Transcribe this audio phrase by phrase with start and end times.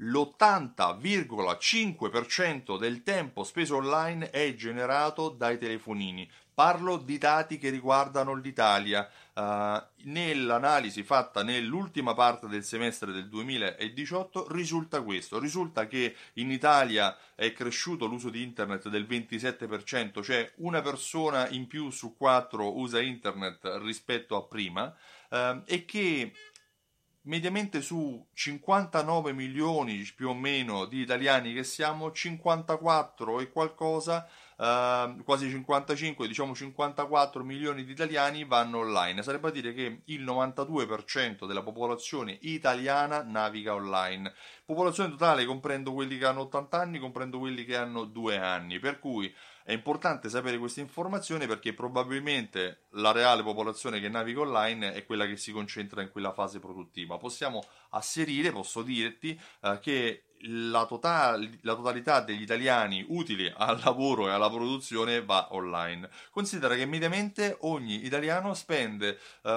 [0.00, 6.26] l'80,5% del tempo speso online è generato dai telefonini.
[6.54, 9.08] Parlo di dati che riguardano l'Italia.
[9.32, 17.16] Uh, nell'analisi fatta nell'ultima parte del semestre del 2018 risulta questo, risulta che in Italia
[17.34, 23.00] è cresciuto l'uso di internet del 27%, cioè una persona in più su quattro usa
[23.00, 24.94] internet rispetto a prima
[25.30, 26.32] uh, e che
[27.30, 34.28] mediamente su 59 milioni più o meno di italiani che siamo, 54 e qualcosa,
[34.60, 39.22] eh, quasi 55, diciamo 54 milioni di italiani vanno online.
[39.22, 44.34] Sarebbe a dire che il 92% della popolazione italiana naviga online.
[44.66, 48.98] Popolazione totale comprendo quelli che hanno 80 anni, comprendo quelli che hanno 2 anni, per
[48.98, 49.34] cui
[49.64, 55.26] è importante sapere queste informazioni perché probabilmente la reale popolazione che naviga online è quella
[55.26, 57.16] che si concentra in quella fase produttiva.
[57.18, 64.28] Possiamo asserire, posso dirti, eh, che la, total- la, totalità degli italiani utili al lavoro
[64.28, 66.08] e alla produzione va online.
[66.30, 69.50] Considera che mediamente ogni italiano spende uh,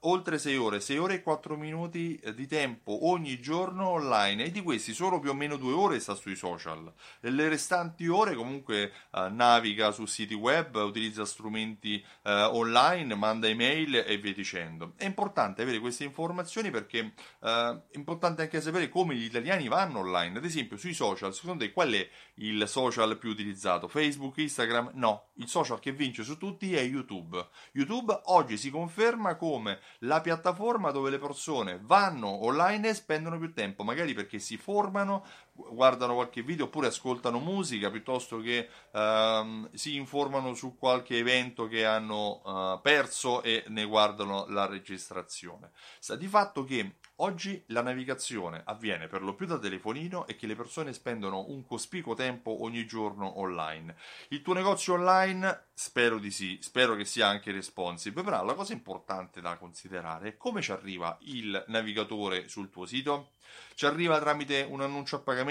[0.00, 4.62] oltre 6 ore, 6 ore e 4 minuti di tempo ogni giorno online e di
[4.62, 6.92] questi solo più o meno 2 ore sta sui social.
[7.20, 13.48] E le restanti ore comunque uh, naviga su siti web, utilizza strumenti uh, online, manda
[13.48, 14.92] email e via dicendo.
[14.96, 20.27] È importante avere queste informazioni perché è importante anche sapere come gli italiani vanno online
[20.28, 20.38] online.
[20.38, 23.88] Ad esempio, sui social, secondo te qual è il social più utilizzato?
[23.88, 24.90] Facebook, Instagram?
[24.94, 27.46] No, il social che vince su tutti è YouTube.
[27.72, 33.52] YouTube oggi si conferma come la piattaforma dove le persone vanno online e spendono più
[33.52, 35.24] tempo, magari perché si formano,
[35.70, 41.84] guardano qualche video oppure ascoltano musica piuttosto che uh, si informano su qualche evento che
[41.84, 45.70] hanno uh, perso e ne guardano la registrazione.
[45.98, 50.46] Sta di fatto che oggi la navigazione avviene per lo più da telefonino e che
[50.46, 53.96] le persone spendono un cospicuo tempo ogni giorno online.
[54.28, 58.72] Il tuo negozio online spero di sì, spero che sia anche responsive, però la cosa
[58.72, 63.32] importante da considerare è come ci arriva il navigatore sul tuo sito
[63.74, 65.47] ci arriva tramite un annuncio a pagamento,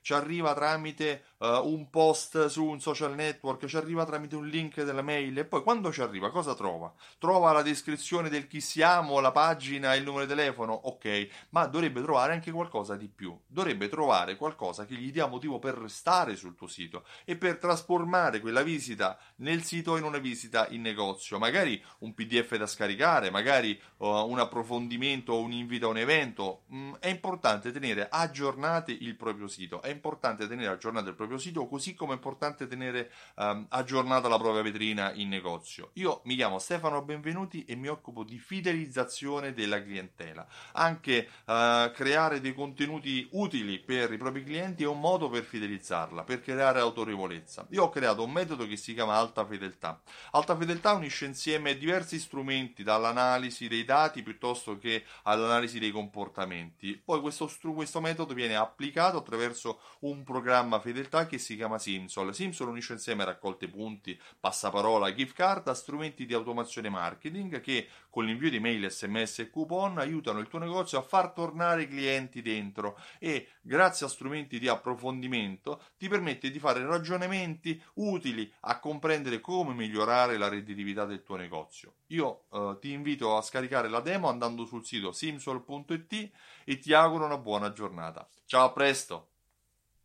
[0.00, 4.82] ci arriva tramite uh, un post su un social network, ci arriva tramite un link
[4.82, 6.92] della mail e poi quando ci arriva cosa trova?
[7.18, 12.02] Trova la descrizione del chi siamo, la pagina il numero di telefono, ok, ma dovrebbe
[12.02, 16.54] trovare anche qualcosa di più, dovrebbe trovare qualcosa che gli dia motivo per restare sul
[16.54, 21.82] tuo sito e per trasformare quella visita nel sito in una visita in negozio, magari
[21.98, 26.94] un PDF da scaricare, magari uh, un approfondimento o un invito a un evento, mm,
[26.98, 31.66] è importante importante tenere aggiornate il proprio sito, è importante tenere aggiornato il proprio sito
[31.66, 35.90] così come è importante tenere um, aggiornata la propria vetrina in negozio.
[35.94, 40.46] Io mi chiamo Stefano Benvenuti e mi occupo di fidelizzazione della clientela.
[40.72, 46.24] Anche uh, creare dei contenuti utili per i propri clienti è un modo per fidelizzarla,
[46.24, 47.66] per creare autorevolezza.
[47.70, 50.00] Io ho creato un metodo che si chiama Alta Fedeltà.
[50.30, 57.00] Alta Fedeltà unisce insieme diversi strumenti, dall'analisi dei dati piuttosto che all'analisi dei comportamenti.
[57.02, 62.34] Poi questo, questo, metodo viene applicato attraverso un programma fedeltà che si chiama Simsol.
[62.34, 68.24] Simsol unisce insieme raccolte punti, passaparola, gift card a strumenti di automazione marketing che con
[68.24, 72.42] l'invio di mail, sms e coupon aiutano il tuo negozio a far tornare i clienti
[72.42, 79.40] dentro e grazie a strumenti di approfondimento ti permette di fare ragionamenti utili a comprendere
[79.40, 81.94] come migliorare la redditività del tuo negozio.
[82.08, 86.30] Io eh, ti invito a scaricare la demo andando sul sito simsol.it
[86.64, 88.26] e ti auguro una buona giornata.
[88.46, 89.37] Ciao, a presto!